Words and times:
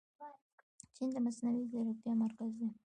چین 0.95 1.07
د 1.13 1.17
مصنوعي 1.25 1.63
ځیرکتیا 1.71 2.13
مرکز 2.23 2.51
دی. 2.59 2.69